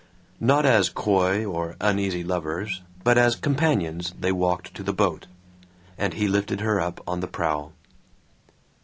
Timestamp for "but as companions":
3.03-4.15